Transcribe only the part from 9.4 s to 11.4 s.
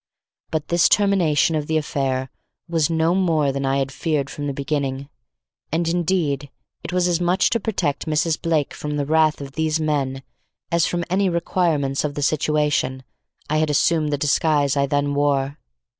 of these men, as from any